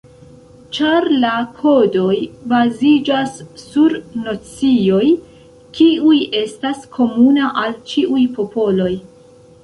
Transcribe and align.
Ĉar 0.75 1.03
la 1.23 1.31
kodoj 1.57 2.13
baziĝas 2.53 3.35
sur 3.63 3.93
nocioj, 4.21 5.09
kiuj 5.79 6.17
estas 6.39 6.81
komuna 6.95 7.51
al 7.65 7.77
ĉiuj 7.93 8.23
popoloj. 8.39 8.89